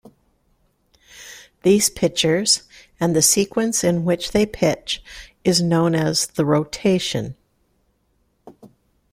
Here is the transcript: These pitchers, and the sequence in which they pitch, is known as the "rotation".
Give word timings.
These 1.61 1.91
pitchers, 1.91 2.63
and 2.99 3.15
the 3.15 3.21
sequence 3.21 3.83
in 3.83 4.03
which 4.03 4.31
they 4.31 4.47
pitch, 4.47 5.03
is 5.43 5.61
known 5.61 5.93
as 5.93 6.25
the 6.25 6.43
"rotation". 6.43 7.35